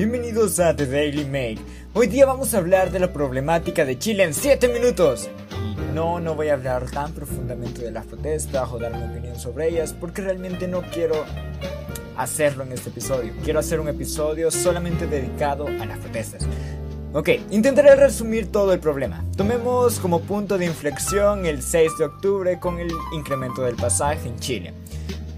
[0.00, 1.58] bienvenidos a The Daily Make.
[1.92, 5.28] Hoy día vamos a hablar de la problemática de Chile en 7 minutos.
[5.52, 9.38] Y no, no voy a hablar tan profundamente de las protestas o dar mi opinión
[9.38, 11.22] sobre ellas porque realmente no quiero
[12.16, 13.34] hacerlo en este episodio.
[13.44, 16.46] Quiero hacer un episodio solamente dedicado a las protestas.
[17.12, 19.22] Ok, intentaré resumir todo el problema.
[19.36, 24.38] Tomemos como punto de inflexión el 6 de octubre con el incremento del pasaje en
[24.38, 24.72] Chile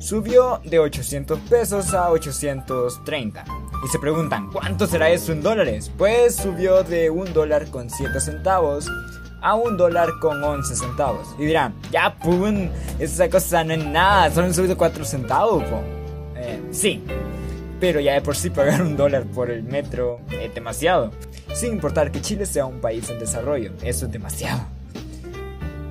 [0.02, 3.44] subió de 800 pesos a 830.
[3.84, 5.90] Y se preguntan, ¿cuánto será eso en dólares?
[5.98, 8.88] Pues subió de un dólar con 7 centavos
[9.40, 11.34] a un dólar con 11 centavos.
[11.38, 12.68] Y dirán, ya, pum,
[13.00, 15.64] esa cosa no es nada, solo han subido 4 centavos.
[16.36, 17.02] Eh, sí,
[17.80, 21.10] pero ya de por sí pagar un dólar por el metro es demasiado.
[21.52, 24.62] Sin importar que Chile sea un país en desarrollo, eso es demasiado.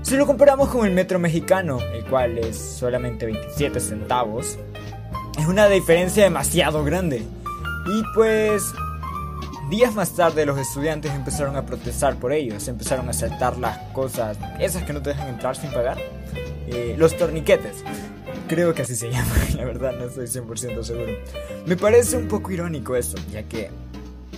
[0.02, 4.58] Si lo comparamos con el metro mexicano, el cual es solamente 27 centavos,
[5.38, 7.24] es una diferencia demasiado grande.
[7.86, 8.74] Y pues
[9.70, 13.78] días más tarde los estudiantes empezaron a protestar por ello, se empezaron a saltar las
[13.94, 15.98] cosas, esas que no te dejan entrar sin pagar,
[16.68, 17.84] eh, los torniquetes.
[18.48, 21.14] Creo que así se llama, la verdad no estoy 100% seguro.
[21.66, 23.70] Me parece un poco irónico eso, ya que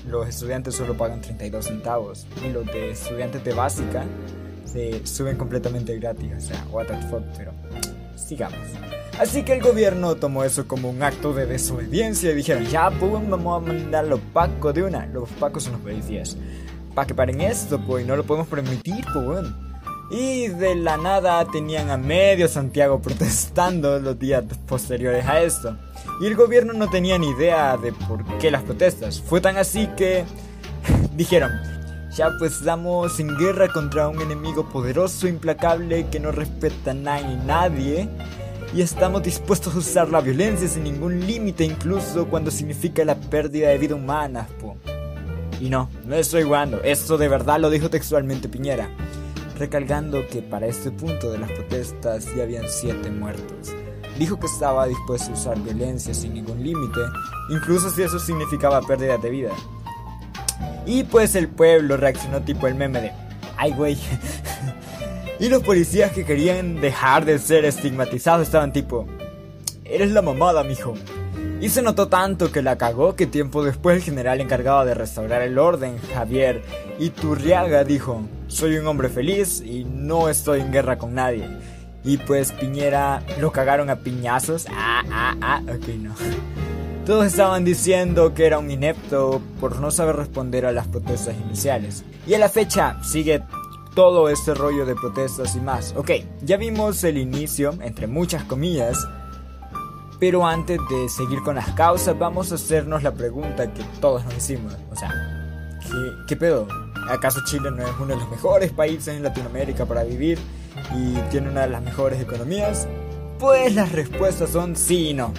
[0.08, 4.06] los estudiantes solo pagan 32 centavos y los de estudiantes de básica
[4.66, 6.32] se suben completamente gratis.
[6.38, 7.54] O sea, what the fuck, pero
[8.16, 8.60] sigamos.
[9.20, 13.12] Así que el gobierno tomó eso como un acto de desobediencia y dijeron, ya, pues
[13.12, 15.06] vamos a mandar los pacos de una.
[15.06, 16.36] Los pacos son los policías.
[16.96, 19.56] Para que paren esto, pues, no lo podemos permitir, pues, bueno.
[20.10, 25.78] Y de la nada tenían a medio Santiago protestando los días posteriores a esto.
[26.22, 29.22] Y el gobierno no tenía ni idea de por qué las protestas.
[29.22, 30.26] Fue tan así que
[31.16, 31.52] dijeron,
[32.16, 37.38] ya pues estamos en guerra contra un enemigo poderoso, implacable, que no respeta a nadie
[37.46, 38.10] nadie.
[38.76, 43.70] Y estamos dispuestos a usar la violencia sin ningún límite, incluso cuando significa la pérdida
[43.70, 44.48] de vida humana.
[44.60, 44.78] Po.
[45.62, 48.90] Y no, no estoy jugando, esto de verdad lo dijo textualmente Piñera,
[49.60, 53.76] recalcando que para este punto de las protestas ya habían siete muertos.
[54.18, 57.00] Dijo que estaba dispuesto a usar violencia sin ningún límite,
[57.52, 59.52] incluso si eso significaba pérdida de vida.
[60.88, 63.12] Y pues el pueblo reaccionó tipo el meme de,
[63.56, 63.98] ay güey.
[65.40, 69.08] y los policías que querían dejar de ser estigmatizados estaban tipo,
[69.84, 70.94] eres la mamada, mijo.
[71.60, 75.42] Y se notó tanto que la cagó que tiempo después el general encargado de restaurar
[75.42, 76.62] el orden, Javier
[77.00, 81.48] Iturriaga, dijo, soy un hombre feliz y no estoy en guerra con nadie.
[82.04, 84.68] Y pues Piñera lo cagaron a piñazos.
[84.70, 86.14] Ah, ah, ah, ok, no.
[87.06, 92.04] Todos estaban diciendo que era un inepto por no saber responder a las protestas iniciales.
[92.28, 93.42] Y a la fecha sigue
[93.96, 95.94] todo este rollo de protestas y más.
[95.96, 96.12] Ok,
[96.42, 98.98] ya vimos el inicio, entre muchas comillas.
[100.20, 104.38] Pero antes de seguir con las causas, vamos a hacernos la pregunta que todos nos
[104.38, 104.74] hicimos.
[104.92, 105.12] O sea,
[105.82, 106.68] ¿qué, qué pedo?
[107.10, 110.40] ¿Acaso Chile no es uno de los mejores países en Latinoamérica para vivir
[110.96, 112.88] y tiene una de las mejores economías?
[113.40, 115.34] Pues las respuestas son sí y no.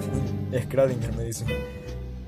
[0.52, 1.44] Schrödinger me dice.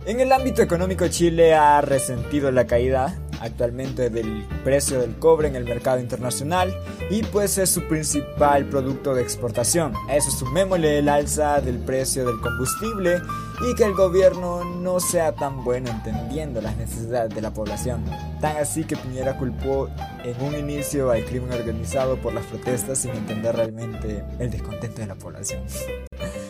[0.07, 5.57] En el ámbito económico Chile ha resentido la caída actualmente del precio del cobre en
[5.57, 6.75] el mercado internacional
[7.11, 9.93] y pues es su principal producto de exportación.
[10.09, 13.21] A eso sumémosle el alza del precio del combustible
[13.61, 18.05] y que el gobierno no sea tan bueno entendiendo las necesidades de la población.
[18.41, 19.89] Tan así que Piñera culpó
[20.25, 25.07] en un inicio al crimen organizado por las protestas sin entender realmente el descontento de
[25.07, 25.63] la población.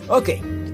[0.08, 0.28] ok,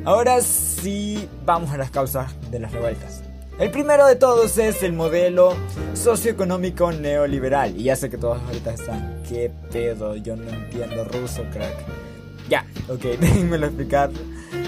[0.05, 3.23] ahora sí vamos a las causas de las revueltas.
[3.57, 5.55] El primero de todos es el modelo
[5.93, 7.77] socioeconómico neoliberal.
[7.77, 10.17] Y ya sé que todos ahorita están, ¿qué pedo?
[10.17, 11.77] Yo no entiendo ruso, crack.
[12.49, 14.11] Ya, ok, déjenmelo explicar.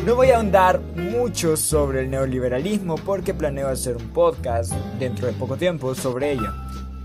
[0.05, 5.33] No voy a ahondar mucho sobre el neoliberalismo porque planeo hacer un podcast dentro de
[5.33, 6.53] poco tiempo sobre ello.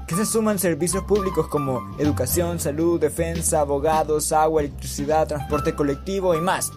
[0.07, 6.41] Que se suman servicios públicos como educación, salud, defensa, abogados, agua, electricidad, transporte colectivo y
[6.41, 6.71] más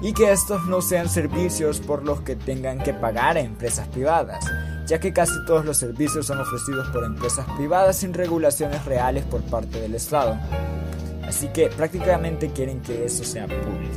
[0.00, 4.44] y que estos no sean servicios por los que tengan que pagar a empresas privadas,
[4.86, 9.42] ya que casi todos los servicios son ofrecidos por empresas privadas sin regulaciones reales por
[9.42, 10.38] parte del Estado.
[11.26, 13.96] Así que prácticamente quieren que eso sea público.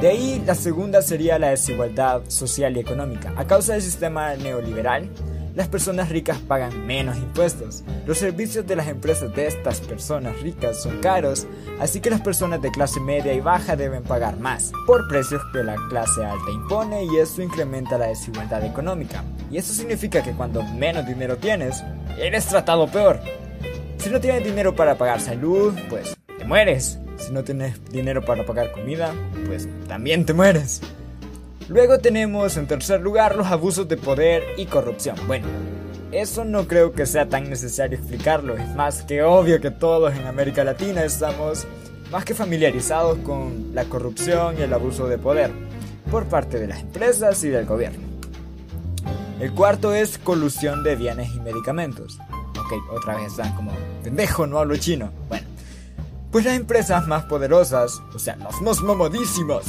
[0.00, 3.32] De ahí la segunda sería la desigualdad social y económica.
[3.36, 5.08] A causa del sistema neoliberal,
[5.54, 7.84] las personas ricas pagan menos impuestos.
[8.06, 11.46] Los servicios de las empresas de estas personas ricas son caros,
[11.80, 15.62] así que las personas de clase media y baja deben pagar más por precios que
[15.62, 19.24] la clase alta impone y eso incrementa la desigualdad económica.
[19.50, 21.84] Y eso significa que cuando menos dinero tienes,
[22.18, 23.20] eres tratado peor.
[23.98, 26.98] Si no tienes dinero para pagar salud, pues te mueres.
[27.16, 29.14] Si no tienes dinero para pagar comida,
[29.46, 30.80] pues también te mueres.
[31.68, 35.16] Luego tenemos en tercer lugar los abusos de poder y corrupción.
[35.26, 35.46] Bueno,
[36.12, 40.26] eso no creo que sea tan necesario explicarlo, es más que obvio que todos en
[40.26, 41.66] América Latina estamos
[42.12, 45.50] más que familiarizados con la corrupción y el abuso de poder
[46.10, 48.06] por parte de las empresas y del gobierno.
[49.40, 52.18] El cuarto es colusión de bienes y medicamentos.
[52.60, 53.72] Ok, otra vez están como,
[54.02, 55.10] pendejo, no hablo chino.
[55.28, 55.46] Bueno,
[56.30, 59.64] pues las empresas más poderosas, o sea, las más mamadísimas,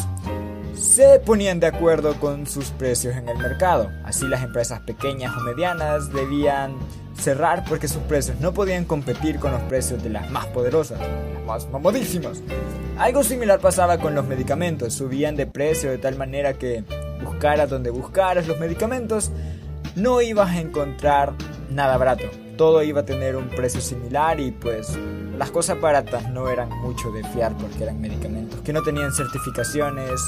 [0.77, 3.91] se ponían de acuerdo con sus precios en el mercado.
[4.03, 6.75] Así las empresas pequeñas o medianas debían
[7.17, 11.45] cerrar porque sus precios no podían competir con los precios de las más poderosas, las
[11.45, 12.41] más mamadísimas.
[12.97, 16.83] Algo similar pasaba con los medicamentos, subían de precio de tal manera que
[17.23, 19.31] buscaras donde buscaras los medicamentos,
[19.95, 21.33] no ibas a encontrar
[21.69, 22.25] nada barato.
[22.57, 24.97] Todo iba a tener un precio similar y pues
[25.37, 30.21] las cosas baratas no eran mucho de fiar porque eran medicamentos que no tenían certificaciones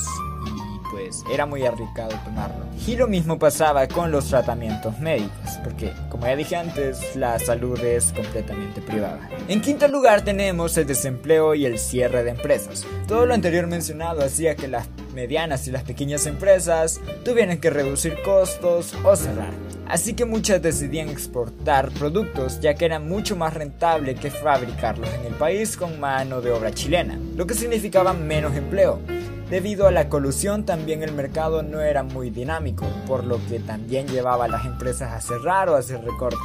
[1.08, 2.66] pues era muy arriesgado tomarlo.
[2.86, 7.80] Y lo mismo pasaba con los tratamientos médicos, porque como ya dije antes, la salud
[7.80, 9.30] es completamente privada.
[9.48, 12.86] En quinto lugar tenemos el desempleo y el cierre de empresas.
[13.08, 18.22] Todo lo anterior mencionado hacía que las medianas y las pequeñas empresas tuvieran que reducir
[18.24, 19.54] costos o cerrar.
[19.88, 25.26] Así que muchas decidían exportar productos ya que era mucho más rentable que fabricarlos en
[25.26, 29.00] el país con mano de obra chilena, lo que significaba menos empleo.
[29.50, 34.06] Debido a la colusión también el mercado no era muy dinámico, por lo que también
[34.08, 36.42] llevaba a las empresas a cerrar o hacer recortes.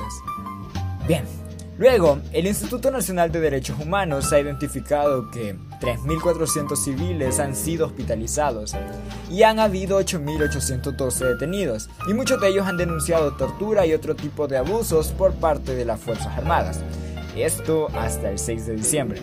[1.09, 1.25] Bien,
[1.79, 8.77] luego el Instituto Nacional de Derechos Humanos ha identificado que 3.400 civiles han sido hospitalizados
[9.29, 14.47] y han habido 8.812 detenidos, y muchos de ellos han denunciado tortura y otro tipo
[14.47, 16.79] de abusos por parte de las Fuerzas Armadas.
[17.37, 19.21] Esto hasta el 6 de diciembre.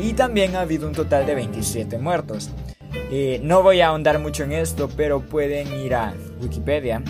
[0.00, 2.50] Y también ha habido un total de 27 muertos.
[2.92, 7.02] Eh, no voy a ahondar mucho en esto, pero pueden ir a Wikipedia,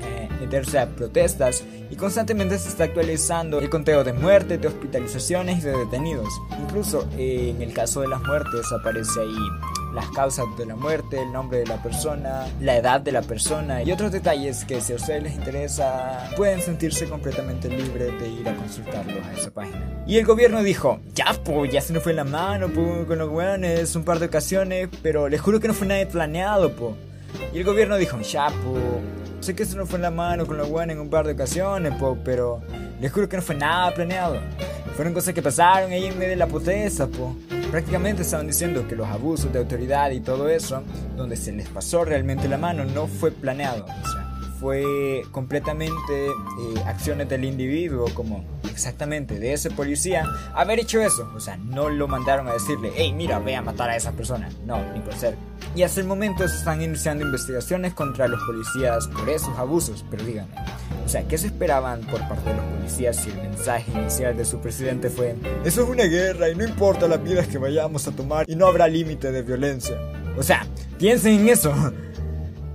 [0.00, 5.58] eh, meterse a protestas y constantemente se está actualizando el conteo de muertes, de hospitalizaciones
[5.58, 6.28] y de detenidos.
[6.60, 11.22] Incluso eh, en el caso de las muertes aparece ahí las causas de la muerte,
[11.22, 14.92] el nombre de la persona, la edad de la persona y otros detalles que si
[14.92, 20.04] a ustedes les interesa pueden sentirse completamente libres de ir a consultarlos a esa página.
[20.06, 23.96] Y el gobierno dijo, ya pues, ya se nos fue la mano con los weones
[23.96, 26.94] un par de ocasiones, pero les juro que no fue nada planeado, po.
[27.54, 28.82] Y el gobierno dijo, ya pues,
[29.40, 31.94] sé que se nos fue la mano con los weones en un par de ocasiones,
[31.94, 32.60] po, pero
[33.00, 34.36] les juro que no fue nada planeado.
[34.94, 37.34] Fueron cosas que pasaron ahí en medio de la potesa, po.
[37.70, 40.82] Prácticamente estaban diciendo que los abusos de autoridad y todo eso,
[41.16, 43.84] donde se les pasó realmente la mano, no fue planeado.
[43.84, 44.25] O sea,
[44.60, 50.24] fue completamente eh, acciones del individuo, como exactamente de ese policía,
[50.54, 51.30] haber hecho eso.
[51.34, 54.48] O sea, no lo mandaron a decirle, hey, mira, ve a matar a esa persona.
[54.66, 55.36] No, ni por ser.
[55.74, 60.24] Y hasta el momento se están iniciando investigaciones contra los policías por esos abusos, pero
[60.24, 60.54] díganme.
[61.04, 64.44] O sea, ¿qué se esperaban por parte de los policías si el mensaje inicial de
[64.44, 68.12] su presidente fue, eso es una guerra y no importa las vidas que vayamos a
[68.12, 69.96] tomar y no habrá límite de violencia?
[70.36, 70.66] O sea,
[70.98, 71.72] piensen en eso.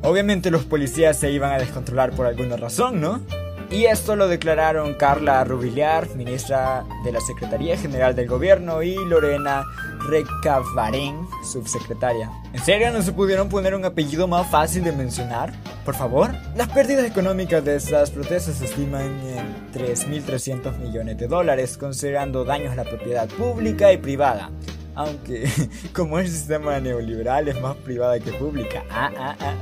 [0.03, 3.21] Obviamente los policías se iban a descontrolar por alguna razón, ¿no?
[3.69, 9.63] Y esto lo declararon Carla Rubiliar, ministra de la Secretaría General del Gobierno, y Lorena
[10.09, 12.29] Recabarén, subsecretaria.
[12.51, 15.53] ¿En serio no se pudieron poner un apellido más fácil de mencionar?
[15.85, 16.31] Por favor.
[16.55, 22.73] Las pérdidas económicas de estas protestas se estiman en 3.300 millones de dólares, considerando daños
[22.73, 24.49] a la propiedad pública y privada.
[24.95, 25.49] Aunque,
[25.93, 28.83] como el sistema neoliberal es más privada que pública.
[28.89, 29.53] Ah, ah, ah,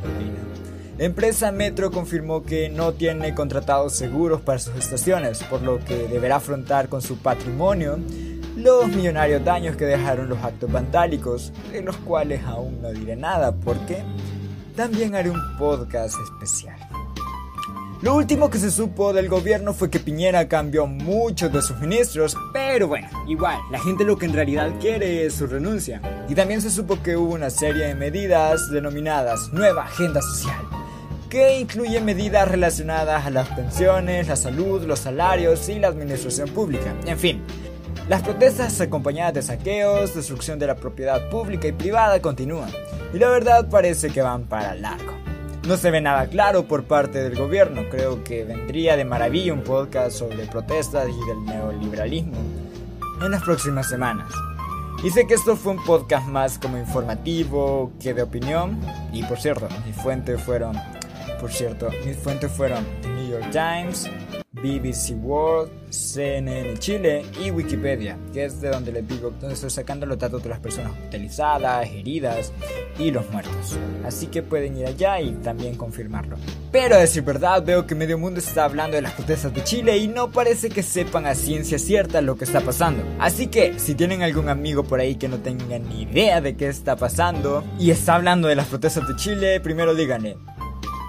[0.98, 6.08] La empresa Metro confirmó que no tiene contratados seguros para sus estaciones, por lo que
[6.08, 8.00] deberá afrontar con su patrimonio
[8.56, 13.54] los millonarios daños que dejaron los actos vandálicos, de los cuales aún no diré nada
[13.54, 14.04] porque
[14.76, 16.89] también haré un podcast especial.
[18.02, 22.34] Lo último que se supo del gobierno fue que Piñera cambió muchos de sus ministros,
[22.54, 26.02] pero bueno, igual, la gente lo que en realidad quiere es su renuncia.
[26.30, 30.62] Y también se supo que hubo una serie de medidas denominadas Nueva Agenda Social,
[31.30, 36.96] que incluye medidas relacionadas a las pensiones, la salud, los salarios y la administración pública.
[37.06, 37.44] En fin,
[38.08, 42.72] las protestas acompañadas de saqueos, destrucción de la propiedad pública y privada continúan,
[43.14, 45.29] y la verdad parece que van para largo.
[45.70, 47.84] No se ve nada claro por parte del gobierno.
[47.92, 52.40] Creo que vendría de maravilla un podcast sobre protestas y del neoliberalismo
[53.22, 54.34] en las próximas semanas.
[55.04, 58.82] Y sé que esto fue un podcast más como informativo que de opinión.
[59.14, 60.76] Y por cierto, mis fuentes fueron,
[61.40, 64.10] por cierto, mis fuentes fueron New York Times,
[64.62, 70.06] BBC World, CNN Chile y Wikipedia, que es de donde les digo, donde estoy sacando
[70.06, 72.52] los datos de las personas hospitalizadas, heridas
[72.98, 73.78] y los muertos.
[74.06, 76.38] Así que pueden ir allá y también confirmarlo.
[76.72, 79.98] Pero a decir verdad, veo que medio mundo está hablando de las protestas de Chile
[79.98, 83.04] y no parece que sepan a ciencia cierta lo que está pasando.
[83.20, 86.68] Así que, si tienen algún amigo por ahí que no tenga ni idea de qué
[86.68, 90.38] está pasando y está hablando de las protestas de Chile, primero díganle,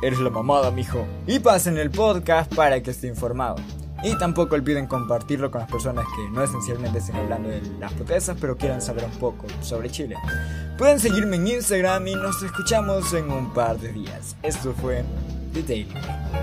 [0.03, 1.07] eres la mamada, mijo.
[1.27, 3.57] Y pasen el podcast para que esté informado.
[4.03, 8.37] Y tampoco olviden compartirlo con las personas que no esencialmente estén hablando de las protestas,
[8.41, 10.17] pero quieran saber un poco sobre Chile.
[10.79, 14.37] Pueden seguirme en Instagram y nos escuchamos en un par de días.
[14.43, 15.05] Esto fue
[15.53, 16.40] The Daily.